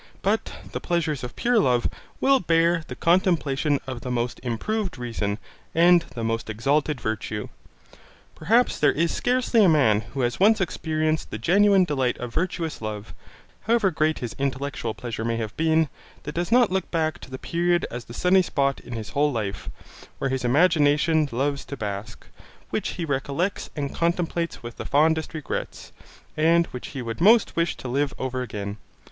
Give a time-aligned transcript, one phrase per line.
[0.23, 1.87] But the pleasures of pure love
[2.19, 5.37] will bear the contemplation of the most improved reason,
[5.75, 7.49] and the most exalted virtue.
[8.33, 12.81] Perhaps there is scarcely a man who has once experienced the genuine delight of virtuous
[12.81, 13.13] love,
[13.67, 15.87] however great his intellectual pleasure may have been,
[16.23, 19.31] that does not look back to the period as the sunny spot in his whole
[19.31, 19.69] life,
[20.17, 22.25] where his imagination loves to bask,
[22.71, 25.91] which he recollects and contemplates with the fondest regrets,
[26.35, 28.77] and which he would most wish to live over again.